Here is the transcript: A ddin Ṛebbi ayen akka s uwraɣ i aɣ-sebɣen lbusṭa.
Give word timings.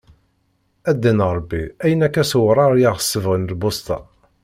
A 0.89 0.91
ddin 0.95 1.19
Ṛebbi 1.35 1.61
ayen 1.83 2.05
akka 2.07 2.23
s 2.29 2.31
uwraɣ 2.39 2.71
i 2.75 2.85
aɣ-sebɣen 2.89 3.49
lbusṭa. 3.53 3.97